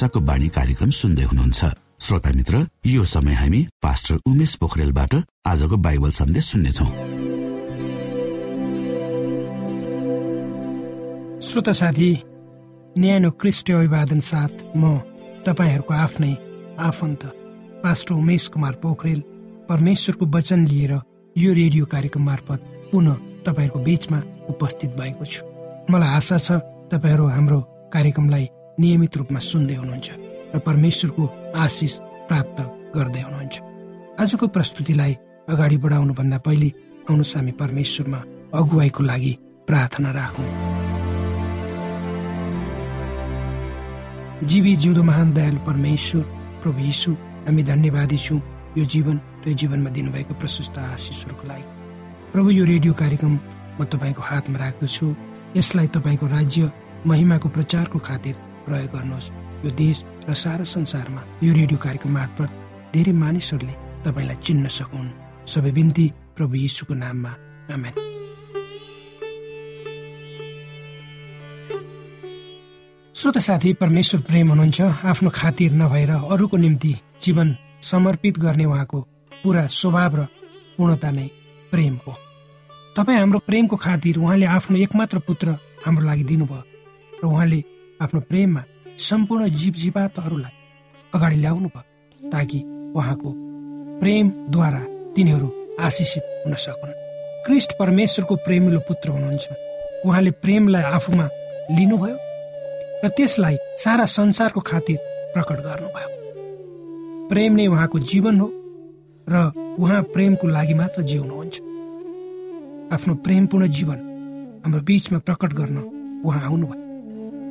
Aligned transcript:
आशाको 0.00 0.20
बाणी 0.24 0.48
कार्यक्रम 0.48 0.90
सुन्दै 0.96 1.24
हुनुहुन्छ। 1.28 1.60
श्रोता 2.00 2.30
मित्र 2.32 2.54
यो 2.86 3.04
समय 3.04 3.34
हामी 3.36 3.60
पास्टर 3.84 4.14
उमेश 4.24 4.54
पोखरेलबाट 4.56 5.12
आजको 5.44 5.76
बाइबल 5.76 6.10
सन्देश 6.16 6.44
सुन्नेछौ। 6.50 6.86
श्रोता 11.44 11.72
साथी 11.80 12.08
न्यानो 12.96 13.30
क्रिस्ट 13.40 13.70
अभिवादन 13.70 14.20
साथ 14.24 14.52
म 14.72 15.04
तपाईँहरूको 15.44 15.92
आफ्नै 15.94 16.32
आफन्त 16.80 17.22
पास्टर 17.84 18.14
उमेश 18.14 18.46
कुमार 18.56 18.74
पोखरेल 18.80 19.20
परमेश्वरको 19.68 20.24
वचन 20.36 20.60
लिएर 20.64 20.92
यो 21.36 21.50
रेडियो 21.60 21.84
कार्यक्रम 21.92 22.24
मार्फत 22.24 22.60
पुनः 22.88 23.20
तपाईँहरूको 23.44 23.84
बिचमा 23.84 24.22
उपस्थित 24.48 24.90
भएको 24.96 25.24
छु। 25.24 25.44
मलाई 25.92 26.08
आशा 26.16 26.38
छ 26.38 26.48
तपाईँहरू 26.88 27.28
हाम्रो 27.28 27.60
कार्यक्रमलाई 27.92 28.48
नियमित 28.78 29.16
रूपमा 29.16 29.40
सुन्दै 29.40 29.74
हुनुहुन्छ 29.74 30.08
र 30.54 30.58
परमेश्वरको 30.66 31.24
आशिष 31.56 31.94
प्राप्त 32.28 32.58
गर्दै 32.94 33.22
हुनुहुन्छ। 33.26 33.54
आजको 34.20 34.46
प्रस्तुतिलाई 34.54 35.12
अगाडि 35.48 35.76
बढाउनुभन्दा 35.84 36.38
पहिले 36.46 36.68
आउनुहोस् 37.10 37.36
हामी 37.36 37.52
परमेश्वरमा 37.62 38.20
अगुवाईको 38.54 39.02
लागि 39.02 39.32
प्रार्थना 39.66 40.10
राखौँ। 40.10 40.50
जीवी 44.48 44.72
जिउँदो 44.76 45.02
महान 45.02 45.32
दयालु 45.32 45.60
परमेश्वर 45.68 46.22
प्रभु 46.62 46.80
यीशु 46.80 47.10
हामी 47.46 47.62
धन्यवादी 47.62 48.18
छौँ 48.18 48.40
यो 48.78 48.84
जीवन 48.84 49.16
र 49.44 49.48
यो 49.48 49.54
जीवनमा 49.54 49.90
दिनुभएको 49.90 50.34
प्रशस्त 50.40 50.78
आशिषहरूको 50.78 51.44
लागि। 51.48 51.66
प्रभु 52.32 52.50
यो 52.50 52.64
रेडियो 52.64 52.92
कार्यक्रम 52.94 53.34
म 53.80 53.84
तपाईँको 53.84 54.22
हातमा 54.22 54.58
राख्दछु। 54.58 55.06
यसलाई 55.56 55.86
तपाईँको 55.96 56.26
राज्य 56.26 56.70
महिमाको 57.06 57.48
प्रचारको 57.48 57.98
खातिर 57.98 58.34
प्रयोग 58.66 58.90
गर्नुहोस्। 58.94 59.30
यो 59.64 59.70
देश 59.70 60.04
र 60.28 60.34
सारा 60.34 60.64
संसारमा 60.64 61.22
यो 61.42 61.50
रेडियो 61.54 61.78
कार्यक्रम 61.78 62.12
मार्फत 62.12 62.50
धेरै 62.94 63.12
मानिसहरूले 63.12 63.74
तपाईँलाई 64.04 64.36
चिन्न 64.36 64.66
सकुन्। 64.68 65.08
सबै 65.46 65.72
बिन्ती 65.72 66.06
प्रभु 66.36 66.54
यीशुको 66.54 66.94
नाममा। 66.94 67.32
आमेन। 67.74 67.94
श्रोत 73.14 73.38
साथी 73.38 73.72
परमेश्वर 73.72 74.20
प्रेम 74.20 74.48
हुनुहुन्छ। 74.48 74.80
आफ्नो 75.04 75.30
खातिर 75.30 75.72
नभएर 75.72 76.10
अरूको 76.10 76.56
निम्ति 76.56 76.92
जीवन 77.22 77.56
समर्पित 77.82 78.38
गर्ने 78.38 78.64
उहाँको 78.64 79.00
पुरा 79.42 79.66
स्वभाव 79.66 80.16
र 80.16 80.24
पूर्णता 80.76 81.10
नै 81.10 81.26
प्रेम 81.72 81.94
हो 82.06 82.12
तपाईँ 82.96 83.18
हाम्रो 83.18 83.38
प्रेमको 83.38 83.76
खातिर 83.76 84.18
उहाँले 84.18 84.46
आफ्नो 84.46 84.76
एकमात्र 84.78 85.18
पुत्र 85.28 85.48
हाम्रो 85.84 86.04
लागि 86.06 86.24
दिनुभयो 86.24 86.62
र 87.20 87.26
उहाँले 87.26 87.60
आफ्नो 88.00 88.20
प्रेममा 88.20 88.62
सम्पूर्ण 88.98 89.48
जीव 89.60 89.74
जीवातहरूलाई 89.76 90.54
अगाडि 91.14 91.36
ल्याउनु 91.36 91.68
भयो 91.74 92.30
ताकि 92.32 92.58
उहाँको 92.96 93.30
प्रेमद्वारा 94.00 94.80
तिनीहरू 95.16 95.48
आशिषित 95.86 96.24
हुन 96.46 96.54
सकुन्। 96.64 96.96
क्रिस्ट 97.46 97.70
परमेश्वरको 97.78 98.34
प्रेमिलो 98.46 98.80
पुत्र 98.88 99.10
हुनुहुन्छ। 99.10 99.46
उहाँले 100.06 100.30
प्रेमलाई 100.42 100.82
आफूमा 100.96 101.26
लिनुभयो 101.76 102.16
र 103.04 103.08
त्यसलाई 103.16 103.56
सारा 103.84 104.04
संसारको 104.16 104.60
खातिर 104.60 104.98
प्रकट 105.34 105.58
गर्नुभयो। 105.68 106.08
प्रेम 107.28 107.52
नै 107.56 107.66
उहाँको 107.66 107.98
जीवन 108.10 108.40
हो 108.40 108.48
र 109.26 109.34
उहाँ 109.78 110.02
प्रेमको 110.14 110.46
लागि 110.48 110.74
मात्र 110.74 111.02
जिउनुहुन्छ। 111.02 111.56
आफ्नो 112.94 113.14
प्रेमपूर्ण 113.24 113.68
जीवन 113.68 113.98
हाम्रो 114.64 114.80
बिचमा 114.88 115.18
प्रकट 115.28 115.52
गर्न 115.52 115.76
उहाँ 116.24 116.42
आउनुभयो। 116.48 116.79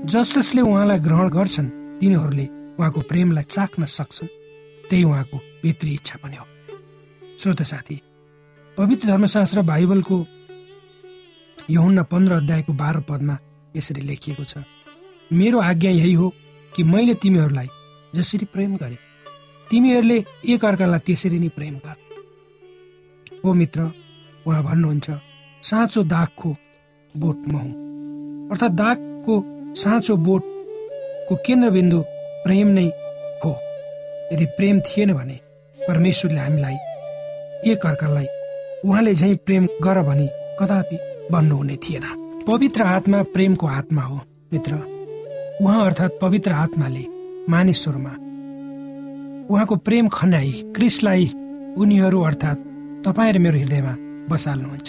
जस 0.06 0.38
जसले 0.38 0.62
उहाँलाई 0.62 1.00
ग्रहण 1.00 1.30
गर्छन् 1.30 2.00
तिनीहरूले 2.00 2.46
उहाँको 2.80 3.02
प्रेमलाई 3.02 3.44
चाख्न 3.44 3.86
सक्छन्। 3.86 4.28
त्यही 4.90 5.04
उहाँको 5.04 5.38
भित्री 5.64 5.94
इच्छा 5.94 6.20
पनि 6.24 6.36
हो। 6.36 6.46
श्रोत 7.40 7.62
साथी 7.62 8.02
पवित्र 8.78 9.08
धर्मशास्त्र 9.08 9.62
बाइबलको 9.62 10.26
यहुन्न 11.70 12.04
पन्ध्र 12.04 12.34
अध्यायको 12.34 12.74
बाह्र 12.74 13.00
पदमा 13.00 13.38
यसरी 13.76 14.02
लेखिएको 14.02 14.44
छ 14.44 14.64
मेरो 15.34 15.60
आज्ञा 15.60 15.92
यही 15.92 16.14
हो 16.14 16.34
कि 16.76 16.84
मैले 16.84 17.14
तिमीहरूलाई 17.14 17.68
जसरी 18.16 18.46
प्रेम 18.46 18.76
गरे 18.78 18.98
तिमीहरूले 19.70 20.26
एक 20.48 20.66
अर्कालाई 20.66 21.00
त्यसरी 21.00 21.40
नै 21.40 21.50
प्रेम 21.50 21.76
गर। 21.76 21.96
हो 23.46 23.54
मित्र 23.54 23.92
उहाँ 24.48 24.64
भन्नुहुन्छ 24.64 25.12
साँचो 25.64 26.04
दागको 26.04 26.56
बोट 27.18 27.38
म 27.48 27.56
हुँ। 27.56 28.50
अर्थात् 28.52 28.74
दागको 28.74 29.59
साँचो 29.76 30.16
बोटको 30.18 31.36
केन्द्रबिन्दु 31.46 32.00
प्रेम 32.44 32.68
नै 32.68 32.86
हो। 33.46 33.52
यदि 34.34 34.46
प्रेम 34.58 34.80
थिएन 34.80 35.14
भने 35.14 35.40
परमेश्वरले 35.88 36.40
हामीलाई 36.40 36.78
एक 37.72 37.86
अर्कालाई 37.86 38.28
उहाँले 38.86 39.14
झै 39.14 39.34
प्रेम 39.46 39.68
गर 39.84 40.02
भने 40.02 40.28
कदापि 40.60 40.98
भन्नुहुने 41.32 41.76
थिएन। 41.76 42.06
पवित्र 42.48 42.82
आत्मा 42.84 43.22
प्रेमको 43.24 43.68
आत्मा 43.68 44.02
हो 44.02 44.20
मित्र। 44.54 44.74
उहाँ 45.62 45.86
अर्थात् 45.86 46.20
पवित्र 46.22 46.52
आत्माले 46.52 47.06
मानिसहरूमा 47.50 48.14
उहाँको 49.54 49.76
प्रेम 49.76 50.08
खन्याई 50.08 50.52
क्रिसलाई 50.76 51.26
उनीहरू 51.78 52.22
अर्थात् 52.22 52.60
तपाईँ 53.06 53.34
र 53.34 53.40
मेरो 53.40 53.58
हृदयमा 53.58 53.96
बसाल्नुहुन्छ। 54.30 54.88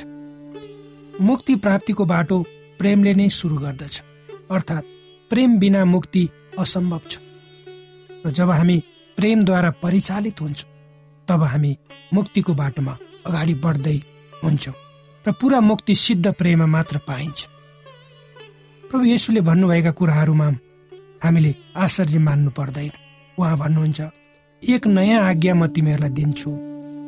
मुक्ति 1.21 1.55
प्राप्तिको 1.55 2.05
बाटो 2.05 2.45
प्रेमले 2.79 3.15
नै 3.15 3.29
सुरु 3.29 3.57
गर्दछ। 3.57 4.03
अर्थात् 4.51 4.87
प्रेम 5.31 5.59
बिना 5.59 5.85
मुक्ति 5.85 6.29
असम्भव 6.59 7.01
छ। 7.09 7.19
र 8.27 8.31
जब 8.31 8.51
हामी 8.51 8.83
प्रेमद्वारा 9.19 9.71
परिचालित 9.83 10.41
हुन्छौँ 10.41 10.71
तब 11.29 11.43
हामी 11.43 11.77
मुक्तिको 12.15 12.55
बाटोमा 12.55 12.97
अगाडि 13.27 13.55
बढ्दै 13.65 13.99
हुन्छौँ 14.45 14.75
र 15.25 15.33
पुरा 15.41 15.61
मुक्ति 15.61 15.95
सिद्ध 15.97 16.27
प्रेममा 16.33 16.67
मात्र 16.67 16.99
पाइन्छ। 17.09 17.39
प्रभु 18.85 19.05
येसुले 19.05 19.41
भन्नुभएका 19.41 19.91
कुराहरूमा 19.91 20.49
हामीले 21.25 21.55
आश्चर्य 21.77 22.19
मान्नु 22.19 22.51
पर्दैन। 22.51 22.93
उहाँ 23.39 23.57
भन्नुहुन्छ 23.59 24.01
एक 24.63 24.87
नयाँ 24.87 25.21
आज्ञा 25.29 25.55
म 25.55 25.67
तिमीहरूलाई 25.67 26.11
दिन्छु। 26.11 26.51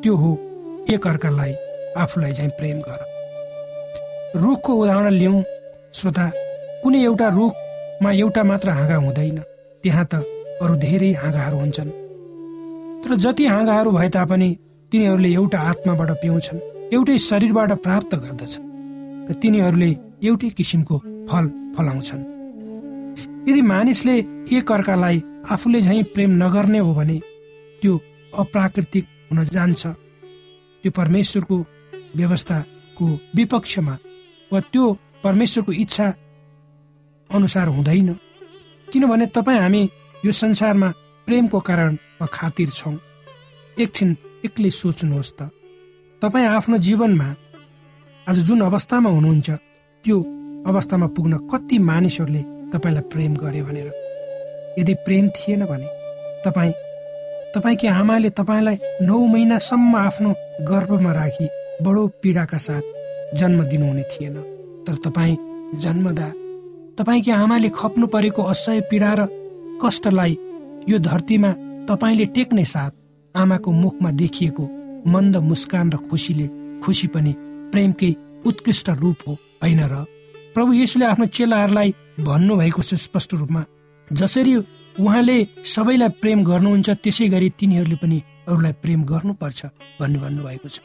त्यो 0.02 0.14
हो 0.16 0.30
एक 0.92 1.06
अर्कालाई 1.06 1.52
आफूलाई 1.98 2.32
चाहिँ 2.32 2.50
प्रेम 2.58 2.78
गर। 2.86 3.00
रुखको 4.40 4.72
उदाहरण 4.72 5.12
लिउँ 5.12 5.42
श्रोता 5.92 6.26
कुनै 6.82 7.00
एउटा 7.02 7.28
रुखमा 7.38 8.10
एउटा 8.12 8.42
मात्र 8.42 8.68
हाँगा 8.78 8.96
हुँदैन। 8.96 9.38
त्यहाँ 9.84 10.06
त 10.10 10.14
अरू 10.62 10.74
धेरै 10.84 11.10
हाँगाहरू 11.22 11.56
हुन्छन्। 11.58 11.90
तर 13.02 13.10
जति 13.22 13.44
हाँगाहरू 13.46 13.90
भए 13.90 14.08
तापनि 14.08 14.48
तिनीहरूले 14.92 15.30
एउटा 15.32 15.58
आत्माबाट 15.70 16.10
पिउँछन् 16.22 16.64
एउटै 16.94 17.18
शरीरबाट 17.28 17.70
प्राप्त 17.84 18.12
गर्दछन् 18.14 18.66
र 19.28 19.32
तिनीहरूले 19.42 19.90
एउटै 20.26 20.50
किसिमको 20.58 20.96
फल 21.30 21.44
फलाउँछन्। 21.76 22.22
यदि 23.48 23.62
मानिसले 23.62 24.16
एक 24.56 24.72
अर्कालाई 24.72 25.16
आफूले 25.50 25.80
झै 25.82 26.02
प्रेम 26.14 26.30
नगर्ने 26.42 26.78
हो 26.78 26.92
भने 26.94 27.18
त्यो 27.82 27.92
अप्राकृतिक 28.42 29.04
हुन 29.30 29.38
जान्छ। 29.54 29.82
त्यो 30.82 30.90
परमेश्वरको 30.98 31.56
व्यवस्थाको 32.16 33.06
विपक्षमा 33.36 33.94
वा 34.50 34.60
त्यो 34.72 34.84
परमेश्वरको 35.24 35.72
इच्छा 35.72 36.06
अनुसार 37.34 37.68
हुँदैन। 37.68 38.12
किनभने 38.92 39.26
तपाईँ 39.26 39.58
हामी 39.58 39.82
यो 40.24 40.32
संसारमा 40.32 40.88
प्रेमको 41.26 41.58
कारण 41.60 41.96
खातिर 42.32 42.68
छौँ। 42.68 42.96
एकछिन 43.78 44.16
एक्लै 44.44 44.70
सोच्नुहोस् 44.70 45.32
त। 45.38 45.50
तपाईँ 46.22 46.46
आफ्नो 46.46 46.78
जीवनमा 46.78 47.28
आज 48.26 48.38
जुन 48.46 48.60
अवस्थामा 48.60 49.10
हुनुहुन्छ 49.10 49.50
त्यो 50.04 50.18
अवस्थामा 50.66 51.06
पुग्न 51.06 51.32
कति 51.50 51.78
मानिसहरूले 51.78 52.42
तपाईँलाई 52.72 53.08
प्रेम 53.12 53.32
गरे 53.34 53.62
भनेर। 53.62 53.88
यदि 54.78 54.94
प्रेम 55.04 55.28
थिएन 55.28 55.64
भने 55.66 55.88
तपाईँ 56.44 56.72
तपाईँकी 57.54 57.86
आमाले 57.86 58.30
तपाईँलाई 58.30 58.76
नौ 59.02 59.18
महिनासम्म 59.26 59.96
आफ्नो 59.96 60.30
गर्भमा 60.68 61.12
राखी 61.12 61.48
बडो 61.82 62.06
पीडाका 62.22 62.58
साथ 62.58 62.84
जन्म 63.38 63.62
दिनुहुने 63.62 64.02
थिएन। 64.02 64.36
तर 64.86 64.94
तपाईँ 65.04 65.36
जन्मदा 65.82 66.28
तपाईँकी 66.98 67.30
आमाले 67.30 67.68
खप्नु 67.78 68.06
परेको 68.14 68.42
असह्य 68.52 68.80
पीडा 68.90 69.12
र 69.18 69.26
कष्टलाई 69.82 70.32
यो 70.88 70.98
धरतीमा 70.98 71.50
तपाईँले 71.88 72.24
टेक्ने 72.36 72.64
साथ 72.64 72.92
आमाको 73.34 73.70
मुखमा 73.72 74.10
देखिएको 74.20 74.64
मन्द 75.12 75.36
मुस्कान 75.50 75.92
र 75.92 75.96
खुसीले 76.08 76.46
खुसी 76.84 77.06
पनि 77.14 77.32
प्रेमकै 77.72 78.10
उत्कृष्ट 78.46 78.88
रूप 79.02 79.18
हो 79.26 79.32
होइन 79.62 79.80
र? 79.92 79.94
प्रभु 80.54 80.72
येसुले 80.72 81.04
आफ्नो 81.06 81.26
चेलाहरूलाई 81.36 81.94
भन्नुभएको 82.20 82.82
छ 82.82 82.94
स्पष्ट 83.06 83.34
रूपमा 83.34 83.62
जसरी 84.08 84.54
उहाँले 85.00 85.36
सबैलाई 85.64 86.16
प्रेम 86.20 86.44
गर्नुहुन्छ 86.44 86.90
त्यसै 87.02 87.28
गरी 87.34 87.48
तिनीहरूले 87.58 87.96
पनि 88.02 88.18
अरूलाई 88.48 88.72
प्रेम 88.82 89.00
गर्नुपर्छ 89.10 89.60
भन्ने 90.00 90.18
भन्नुभएको 90.24 90.68
छ। 90.68 90.80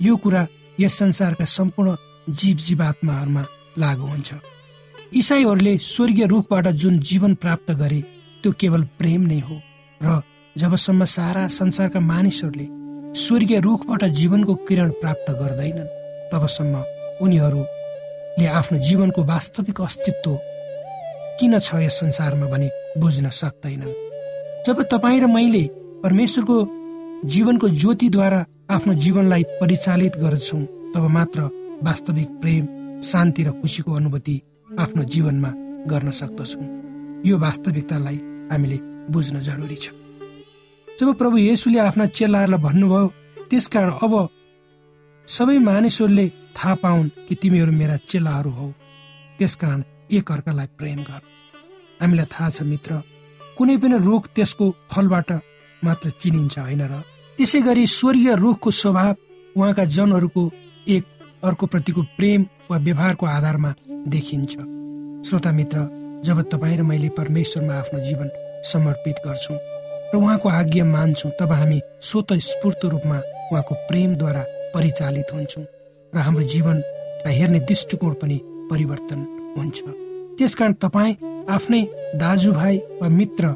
यो 0.00 0.16
कुरा 0.16 0.46
यस 0.80 0.94
संसारका 0.98 1.44
सम्पूर्ण 1.44 1.96
जीव 2.32 2.56
जीवात्माहरूमा 2.66 3.42
लागू 3.78 4.06
हुन्छ। 4.06 4.30
इसाईहरूले 5.12 5.76
स्वर्गीय 5.78 6.26
रूखबाट 6.26 6.66
जुन 6.72 6.98
जीवन 7.00 7.34
प्राप्त 7.34 7.70
गरे 7.72 8.00
त्यो 8.42 8.52
केवल 8.52 8.82
प्रेम 8.98 9.22
नै 9.26 9.38
हो। 9.40 9.56
र 10.00 10.20
जबसम्म 10.56 11.04
सारा 11.04 11.46
संसारका 11.50 12.00
मानिसहरूले 12.00 12.66
स्वर्गीय 13.18 13.60
रूखबाट 13.60 14.04
जीवनको 14.18 14.54
किरण 14.68 14.90
प्राप्त 15.00 15.30
गर्दैनन् 15.30 15.90
तबसम्म 16.32 16.82
उनीहरूले 17.22 18.46
आफ्नो 18.48 18.78
जीवनको 18.78 19.24
वास्तविक 19.24 19.80
अस्तित्व 19.80 20.38
किन 21.40 21.58
छ 21.58 21.74
यस 21.84 21.98
संसारमा 22.00 22.46
भने 22.46 22.68
बुझ्न 22.98 23.30
सक्दैनन्। 23.32 23.98
जब 24.66 24.82
तपाईँ 24.92 25.20
र 25.20 25.26
मैले 25.26 25.64
परमेश्वरको 26.04 26.58
जीवनको 27.28 27.68
ज्योतिद्वारा 27.68 28.44
आफ्नो 28.70 28.94
जीवनलाई 28.94 29.42
परिचालित 29.60 30.16
गर्छौँ 30.16 30.62
तब 30.94 31.04
मात्र 31.16 31.50
वास्तविक 31.82 32.28
प्रेम 32.40 32.64
शान्ति 33.02 33.42
र 33.42 33.50
खुसीको 33.60 33.92
अनुभूति 33.92 34.36
आफ्नो 34.78 35.02
जीवनमा 35.02 35.50
गर्न 35.86 36.10
सक्दछौँ। 36.10 36.66
यो 37.26 37.38
वास्तविकतालाई 37.38 38.16
हामीले 38.52 38.78
बुझ्न 39.10 39.40
जरुरी 39.40 39.76
छ। 39.76 39.90
जब 41.00 41.14
प्रभु 41.14 41.36
येसुले 41.38 41.78
आफ्ना 41.78 42.06
चेलाहरूलाई 42.06 42.62
भन्नुभयो 42.62 43.06
त्यसकारण 43.50 43.90
अब 43.90 44.14
सबै 45.28 45.58
मानिसहरूले 45.58 46.26
थाहा 46.56 46.74
पाउन् 46.74 47.08
कि 47.28 47.34
तिमीहरू 47.34 47.72
मेरा 47.72 47.96
चेलाहरू 47.96 48.50
हौ। 48.50 48.68
त्यसकारण 49.38 49.82
एक 50.10 50.32
अर्कालाई 50.32 50.66
प्रेम 50.78 50.98
गर। 51.02 51.20
हामीलाई 52.02 52.26
थाहा 52.26 52.50
छ 52.50 52.62
मित्र 52.62 53.02
कुनै 53.58 53.76
पनि 53.76 53.98
रुख 53.98 54.22
त्यसको 54.34 54.66
फलबाट 54.92 55.30
मात्र 55.84 56.10
चिनिन्छ 56.22 56.58
होइन 56.58 56.82
र? 56.82 57.02
त्यसै 57.38 57.60
गरी 57.60 57.86
स्वर्गीय 57.86 58.34
रुखको 58.34 58.70
स्वभाव 58.70 59.14
उहाँका 59.56 59.84
जनहरूको 59.84 60.42
एक 60.88 61.04
अर्को 61.42 61.66
प्रतिको 61.66 62.02
प्रेम 62.16 62.40
वा 62.70 62.76
व्यवहारको 62.78 63.26
आधारमा 63.26 63.70
देखिन्छ। 64.08 64.52
श्रोता 65.28 65.50
मित्र 65.52 65.78
जब 66.24 66.36
तपाईँ 66.52 66.76
र 66.76 66.82
मैले 66.82 67.08
परमेश्वरमा 67.18 67.74
आफ्नो 67.74 67.98
जीवन 68.04 68.28
समर्पित 68.72 69.16
गर्छौँ 69.26 69.58
र 70.12 70.16
उहाँको 70.16 70.48
आज्ञा 70.50 70.84
मान्छौँ 70.84 71.32
तब 71.40 71.52
हामी 71.52 71.78
स्वत 72.02 72.28
स्फूर्त 72.48 72.80
रूपमा 72.84 73.18
उहाँको 73.52 73.74
प्रेमद्वारा 73.88 74.42
परिचालित 74.74 75.28
हुन्छौँ 75.34 75.64
र 76.12 76.16
हाम्रो 76.18 76.44
जीवनलाई 76.44 77.34
हेर्ने 77.34 77.60
दृष्टिकोण 77.60 78.12
पनि 78.20 78.36
परिवर्तन 78.70 79.20
हुन्छ। 79.56 79.78
त्यसकारण 80.38 80.72
तपाईँ 80.84 81.18
आफ्नै 81.48 81.82
दाजुभाइ 82.16 82.76
वा 83.00 83.08
मित्रलाई 83.08 83.54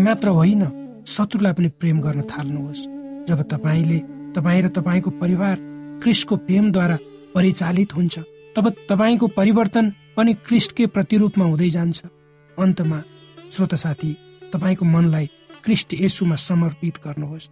मात्र 0.00 0.28
होइन 0.38 0.62
शत्रुलाई 1.06 1.52
पनि 1.52 1.68
प्रेम 1.80 1.96
गर्न 2.00 2.20
थाल्नुहोस्। 2.32 2.82
जब 3.28 3.38
तपाईँले 3.52 3.98
तपाईँ 4.36 4.62
र 4.62 4.66
तपाईँको 4.76 5.10
परिवार 5.22 5.56
क्रिस्टको 6.02 6.36
प्रेमद्वारा 6.36 6.96
परिचालित 7.34 7.96
हुन्छ। 7.96 8.18
तब 8.56 8.68
तपाईँको 8.88 9.26
परिवर्तन 9.28 9.92
पनि 10.16 10.32
क्रिस्टकै 10.46 10.86
प्रतिरूपमा 10.86 11.44
हुँदै 11.44 11.70
जान्छ। 11.70 11.98
अन्तमा 12.58 12.98
श्रोत 13.52 13.74
साथी 13.74 14.12
तपाईँको 14.52 14.84
मनलाई 14.84 15.26
क्रिस्ट 15.64 15.94
यसुमा 15.94 16.36
समर्पित 16.38 16.96
गर्नुहोस्। 17.04 17.50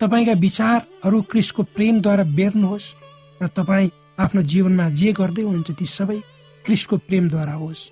तपाईँका 0.00 0.32
विचारहरू 0.32 1.22
क्रिस्टको 1.22 1.62
प्रेमद्वारा 1.62 2.24
बेर्नुहोस् 2.36 2.94
र 3.42 3.46
तपाईँ 3.48 3.90
आफ्नो 4.18 4.42
जीवनमा 4.42 4.88
जे 4.90 5.12
गर्दै 5.12 5.42
हुनुहुन्छ 5.42 5.70
ती 5.78 5.86
सबै 5.86 6.18
क्रिस्टको 6.64 6.96
प्रेमद्वारा 7.08 7.54
होस्। 7.54 7.90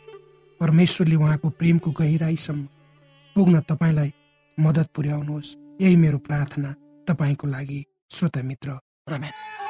परमेश्वरले 0.61 1.17
उहाँको 1.17 1.49
प्रेमको 1.51 1.91
गहिराईसम्म 1.91 2.63
पुग्न 3.37 3.61
तपाईँलाई 3.61 4.11
मद्दत 4.59 4.89
पुर्याउनुहोस्। 4.95 5.57
यही 5.81 5.97
मेरो 5.97 6.19
प्रार्थना 6.19 6.75
तपाईँको 7.09 7.47
लागि 7.47 7.81
श्रोता 8.11 8.43
मित्र। 8.43 8.69
आमेन। 9.09 9.70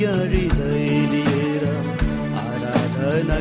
हृदय 0.00 0.88
लिएर 1.12 1.64
आराधना 2.40 3.38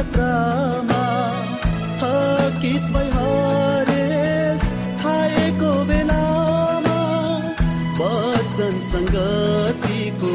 यात्रामा 0.00 1.06
थकित 2.00 2.84
भई 2.92 3.08
हरेस 3.14 4.62
खाएको 5.00 5.72
बेलामा 5.88 7.00
वचन 7.98 8.78
सङ्गतिको 8.86 10.30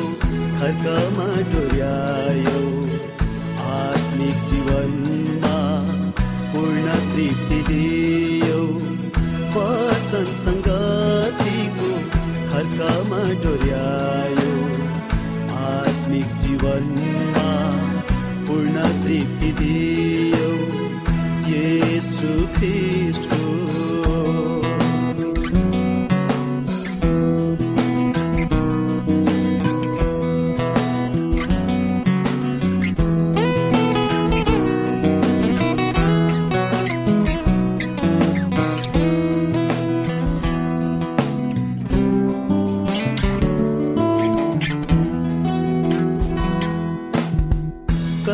खर्कमा 0.59 1.25
डोर्यायो। 1.53 2.61
आत्मिक 3.69 4.43
जीवनमा 4.51 5.57
पूर्ण 6.51 6.97
तृप्ति 7.07 7.59
दियो। 7.69 8.61
वचन 9.55 10.27
सङ्गतिको 10.43 11.89
खर्कमा 12.51 13.23
डोर्यायो। 13.45 14.53
आत्मिक 15.65 16.37
जीवनमा 16.43 17.49
पूर्ण 18.47 18.85
तृप्ति 19.01 19.34
दियो 19.65 19.94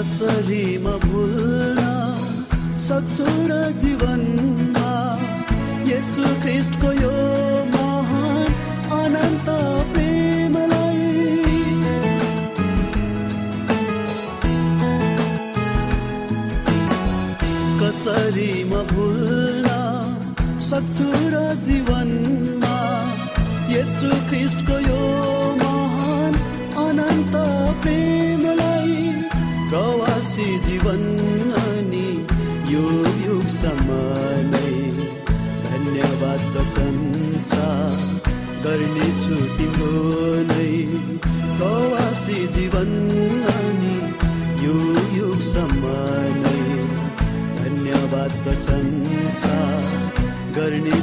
कसरी 0.01 0.63
म 0.83 0.91
भुल्न 1.01 1.81
सक्छु 2.83 3.25
र 3.49 3.57
जीवनमा 3.81 4.93
यसु 5.89 6.23
ख्रिस्टको 6.45 6.93
यो 6.99 7.11
महान 7.73 8.47
अनन्त 8.99 9.51
कसरी 17.83 18.49
म 18.71 18.83
भुल्न 18.93 19.77
सक्छु 20.71 21.07
र 21.35 21.45
जीवनमा 21.69 22.75
यसु 23.77 24.11
ख्रिस्टको 24.31 24.81
यो 24.89 24.99
महान 25.63 26.43
अनन्त 26.87 27.41
प्रेमलाई 27.85 28.30
प्रवासी 29.71 30.45
जीवन 30.63 31.03
अनि 31.59 32.07
यो 32.71 32.81
युगसम्म 33.25 33.99
नै 34.47 34.71
धन्यवाद 35.67 36.41
प्रशंसा 36.53 37.67
गर्नेछु 38.65 39.37
तिम्रो 39.59 40.01
नै 40.49 40.67
प्रवासी 41.55 42.35
जीवन 42.57 42.91
अनि 43.53 43.95
यो 44.65 44.75
युगसम्म 45.19 45.95
नै 46.41 46.59
धन्यवाद 47.61 48.37
प्रशंसा 48.43 49.57
गर्नेछु 50.57 51.00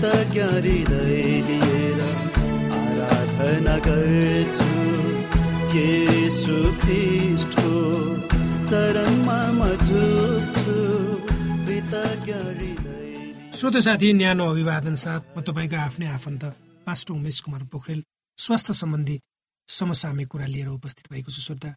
कृतज्ञ 0.00 0.40
हृदय 0.40 1.22
लिएर 1.46 2.00
आराधना 2.72 3.76
गर्छु 3.86 4.68
येसु 5.74 6.58
ख्रिस्टको 6.82 7.72
चरणमा 8.70 9.38
म 9.58 9.60
झुक्छु 9.86 10.76
कृतज्ञ 11.66 12.32
हृदय 12.46 13.10
श्रोत 13.58 13.76
साथी 13.86 14.12
न्यानो 14.20 14.46
अभिवादन 14.52 14.94
साथ 15.04 15.22
म 15.34 15.42
तपाईँको 15.42 15.76
आफ्नै 15.86 16.06
आफन्त 16.14 16.44
पास्टर 16.86 17.12
उमेश 17.14 17.40
कुमार 17.42 17.62
पोखरेल 17.72 18.00
स्वास्थ्य 18.38 18.74
सम्बन्धी 18.82 19.20
समसामयिक 19.68 20.28
कुरा 20.32 20.46
लिएर 20.54 20.68
उपस्थित 20.78 21.06
भएको 21.12 21.30
छु 21.34 21.42
श्रोता 21.46 21.74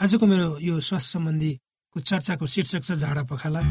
आजको 0.00 0.26
मेरो 0.26 0.48
यो 0.68 0.80
स्वास्थ्य 0.82 1.10
सम्बन्धीको 1.14 1.98
चर्चाको 2.02 2.46
शीर्षक 2.54 2.82
छ 2.82 2.98
झाडा 2.98 3.22
पखाला 3.30 3.62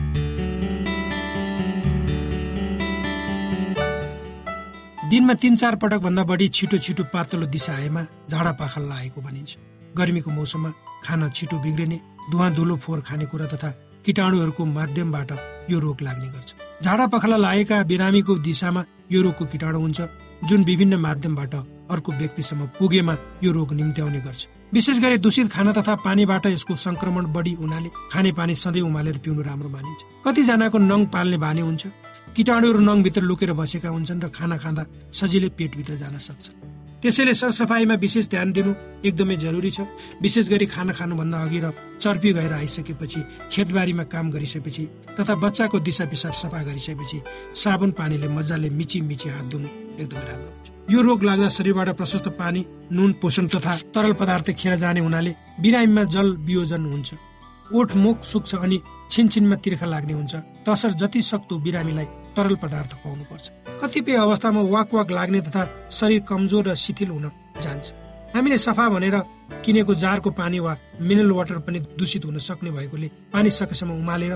दिनमा 5.12 5.34
तिन 5.34 5.56
चार 5.60 5.76
पटक 5.76 6.00
भन्दा 6.00 6.24
बढी 6.24 6.48
छिटो 6.56 6.78
छिटो 6.78 7.04
पातलो 7.12 7.46
दिशा 7.52 7.74
आएमा 7.76 8.02
झाडा 8.32 8.52
पाखल 8.56 8.84
लागेको 8.88 9.22
भनिन्छ। 9.22 9.52
गर्मीको 9.98 10.32
मौसममा 10.32 10.70
खाना 11.04 11.28
छिटो 11.36 11.58
बिग्रिने 11.60 11.98
धुवा 12.32 12.48
धुलो 12.56 12.76
फोहोर 12.80 13.00
खानेकुरा 13.04 13.46
तथा 13.52 13.70
किटाणुहरूको 14.06 14.66
माध्यमबाट 14.66 15.32
यो 15.72 15.80
रोग 15.84 16.02
लाग्ने 16.02 16.28
गर्छ। 16.32 16.50
झाडा 16.84 17.06
पखाला 17.12 17.38
लागेका 17.38 17.82
बिरामीको 17.92 18.36
दिशामा 18.40 18.84
यो 19.12 19.22
रोगको 19.22 19.46
किटाणु 19.52 19.80
हुन्छ 19.84 20.00
जुन 20.48 20.64
विभिन्न 20.64 20.96
माध्यमबाट 21.04 21.54
अर्को 21.92 22.12
व्यक्तिसम्म 22.16 22.66
पुगेमा 22.80 23.16
यो 23.44 23.52
रोग 23.52 23.74
निम्त्याउने 23.74 24.20
गर्छ। 24.28 24.48
विशेष 24.74 25.00
गरी 25.04 25.18
दूषित 25.20 25.52
खाना 25.52 25.72
तथा 25.76 25.96
पानीबाट 26.08 26.46
यसको 26.56 26.76
संक्रमण 26.88 27.26
बढी 27.36 27.54
हुनाले 27.60 27.90
खाने 28.12 28.32
पानी 28.32 28.56
सधैँ 28.56 28.88
उमालेर 28.88 29.18
पिउनु 29.20 29.42
राम्रो 29.44 29.70
मानिन्छ। 29.76 30.02
कतिजनाको 30.26 30.78
नङ 30.80 31.06
पाल्ने 31.12 31.38
बानी 31.38 31.62
हुन्छ। 31.62 31.84
किटाणुहरू 32.36 32.80
नङभित्र 32.80 33.22
लुकेर 33.22 33.52
बसेका 33.54 33.90
हुन्छन् 33.90 34.24
र 34.24 34.28
खाना 34.30 34.58
खाँदा 34.58 34.84
सजिलै 35.12 35.50
पेटभित्र 35.58 35.96
जान 36.02 36.18
सक्छ। 36.18 36.46
त्यसैले 37.02 37.34
सरसफाइमा 37.34 37.96
विशेष 37.98 38.26
ध्यान 38.30 38.52
दिनु 38.54 38.72
एकदमै 39.04 39.36
जरुरी 39.36 39.72
छ। 39.72 39.90
विशेष 40.22 40.50
गरी 40.50 40.66
खाना 40.70 40.94
खानुभन्दा 40.94 41.38
अघि 41.42 41.60
र 41.60 41.74
चर्पी 41.98 42.30
गएर 42.34 42.54
आइसकेपछि 42.54 43.22
खेतबारीमा 43.52 44.04
काम 44.06 44.30
गरिसकेपछि 44.32 44.84
तथा 45.18 45.34
बच्चाको 45.36 45.80
दिशा 45.82 46.06
पिसाब 46.06 46.34
सफा 46.34 46.62
गरिसकेपछि 46.62 47.18
साबुन 47.58 47.92
पानीले 47.98 48.28
मजाले 48.30 48.70
मिची 48.70 49.02
मिची 49.02 49.30
हात 49.30 49.46
धुनु 49.52 49.68
एकदमै 49.98 50.26
राम्रो 50.30 50.52
यो 50.94 51.02
रोग 51.02 51.24
लाग्दा 51.24 51.50
शरीरबाट 51.50 51.90
प्रशस्त 51.98 52.28
पानी 52.38 52.62
नुन 52.92 53.12
पोषण 53.22 53.48
तथा 53.50 53.74
तरल 53.96 54.14
पदार्थ 54.22 54.48
खेर 54.54 54.76
जाने 54.78 55.00
हुनाले 55.00 55.32
बिरामीमा 55.60 56.04
जल 56.14 56.28
वियोजन 56.48 56.86
हुन्छ। 56.86 57.10
ओठ 57.72 57.96
मुख 57.96 58.24
सुक्छ 58.24 58.56
अनि 58.56 58.78
छिनछिनमा 59.12 59.56
तिर्खा 59.64 59.86
लाग्ने 59.86 60.14
हुन्छ। 60.14 60.34
तसर 60.68 60.92
जति 61.02 61.22
सक्दो 61.24 61.56
बिरामीलाई 61.66 62.08
तरल 62.36 62.56
पदार्थ 62.64 62.92
खुवाउनु 63.02 63.24
पर्छ 63.32 63.46
कतिपय 63.82 64.16
अवस्थामा 64.18 64.62
वाक 64.74 64.94
वाक 64.94 65.12
लाग्ने 65.12 65.42
तथा 65.42 65.64
शरीर 65.92 66.22
कमजोर 66.30 66.68
र 66.68 66.76
शिथिल 66.76 67.10
हुन 67.10 67.26
जान्छ। 67.62 67.86
हामीले 68.36 68.58
सफा 68.58 68.88
भनेर 68.90 69.18
किनेको 69.66 69.94
जारको 69.96 70.30
पानी 70.32 70.60
वा 70.60 70.78
मिनरल 71.02 71.32
वाटर 71.32 71.60
पनि 71.66 71.80
दूषित 72.00 72.26
हुन 72.26 72.38
सक्ने 72.40 72.72
भएकोले 72.72 73.08
पानी 73.34 73.50
सकेसम्म 73.52 73.92
उमालेर 73.94 74.34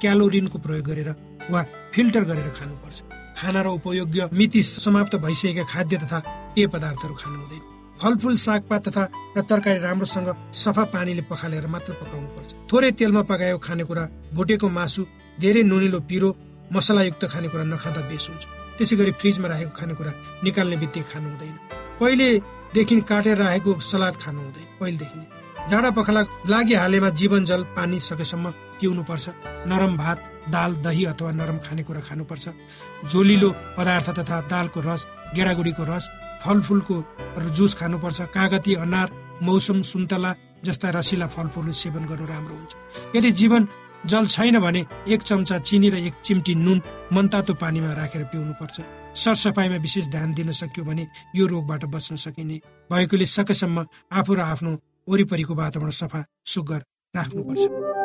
क्यालोरिनको 0.00 0.58
प्रयोग 0.58 0.84
गरेर 0.86 1.08
वा 1.50 1.62
फिल्टर 1.94 2.24
गरेर 2.30 2.48
खानुपर्छ। 2.58 2.98
खाना 3.38 3.60
र 3.62 3.66
उपयोग्य 3.78 4.28
मिति 4.32 4.62
समाप्त 4.62 5.16
भइसकेका 5.16 5.64
खाद्य 5.72 5.96
तथा 5.96 6.18
पेय 6.54 6.66
पदार्थहरू 6.66 7.14
खानु 7.14 7.38
हुँदैन। 7.38 7.62
फलफुल 8.02 8.36
सागपात 8.36 8.88
तथा 8.88 9.04
र 9.36 9.42
तरकारी 9.42 9.78
राम्रोसँग 9.78 10.28
सफा 10.54 10.84
पानीले 10.92 11.22
पखालेर 11.30 11.66
मात्र 11.66 11.92
पकाउनु 12.00 12.28
पर्छ 12.34 12.50
थोरै 12.70 12.90
तेलमा 12.98 13.22
पकाएको 13.30 13.58
खानेकुरा 13.58 14.04
भुटेको 14.34 14.68
मासु 14.68 15.02
धेरै 15.40 15.62
नुनिलो 15.62 16.00
पिरो 16.10 16.28
मसलायुक्त 16.72 17.22
खानेकुरा 17.32 17.64
नखाँदा 17.72 18.00
बेस 18.08 18.24
हुन्छ। 18.30 18.44
त्यसै 18.78 18.94
गरी 19.00 19.12
फ्रिजमा 19.20 19.48
राखेको 19.48 19.72
खानेकुरा 19.80 20.12
निकाल्ने 20.44 20.76
बित्तिकै 20.82 21.08
खानु 21.10 21.28
हुँदैन। 21.28 21.56
कहिलेदेखि 22.00 22.94
काटेर 23.10 23.36
राखेको 23.42 23.70
सलाद 23.80 24.14
खानु 24.22 24.40
हुँदैन 24.40 24.66
पहिलेदेखि 24.80 25.16
नै। 25.18 25.26
जाडा 25.70 25.90
पखाला 25.90 26.22
लागि 26.48 26.74
हालेमा 26.74 27.10
जीवन 27.20 27.42
जल 27.44 27.62
पानी 27.76 27.98
सकेसम्म 28.00 28.46
पिउनु 28.80 29.02
पर्छ 29.04 29.26
नरम 29.68 29.92
भात 29.96 30.18
दाल 30.48 30.70
दही 30.84 31.04
अथवा 31.12 31.30
नरम 31.40 31.58
खानेकुरा 31.66 32.00
खानुपर्छ। 32.08 32.46
जोलिलो 33.12 33.50
पदार्थ 33.76 34.08
तथा 34.18 34.36
दालको 34.48 34.80
रस 34.80 35.02
गेडागुडीको 35.36 35.84
रस 35.84 36.04
फलफुलको 36.44 36.96
जुस 37.56 37.72
खानुपर्छ। 37.74 38.18
कागती 38.32 38.74
अनार 38.84 39.08
मौसम 39.42 39.82
सुन्तला 39.82 40.30
जस्ता 40.64 40.88
रसिला 40.90 41.26
फलफुल 41.26 41.70
सेवन 41.70 42.04
गर्नु 42.10 42.26
राम्रो 42.26 42.54
हुन्छ। 42.54 42.72
यदि 43.16 43.30
जीवन 43.40 43.62
जल 44.06 44.26
छैन 44.26 44.58
भने 44.58 44.84
एक 45.08 45.22
चम्चा 45.22 45.58
चिनी 45.58 45.88
र 45.90 45.96
एक 45.98 46.14
चिम्टी 46.24 46.54
नुन 46.54 46.82
मनतातो 47.12 47.54
पानीमा 47.54 47.92
राखेर 47.92 48.24
पिउनु 48.24 48.52
पर्छ 48.60 48.80
सरसफाइमा 49.14 49.76
विशेष 49.76 50.06
ध्यान 50.06 50.34
दिन 50.34 50.50
सक्यो 50.52 50.84
भने 50.84 51.06
यो 51.36 51.46
रोगबाट 51.46 51.84
बच्न 51.84 52.16
सकिने। 52.16 52.60
भएकोले 52.90 53.26
सकेसम्म 53.26 53.86
आफू 54.12 54.34
र 54.34 54.40
आफ्नो 54.40 54.78
वरिपरिको 55.08 55.54
वातावरण 55.54 55.90
सफा 55.90 56.24
सुग्घर 56.46 56.80
राख्नुपर्छ। 57.14 57.97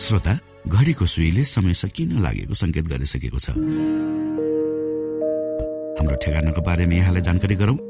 श्रोता 0.00 0.38
घडीको 0.66 1.06
सुईले 1.06 1.44
समय 1.44 1.74
सकिन 1.74 2.18
लागेको 2.22 2.54
सङ्केत 2.54 2.86
गरिसकेको 2.90 3.38
छ? 3.38 3.54
हाम्रो 5.98 6.16
ठेगानाको 6.24 6.60
बारेमा 6.66 6.94
यहाँलाई 6.94 7.22
जानकारी 7.22 7.54
गरौँ। 7.54 7.89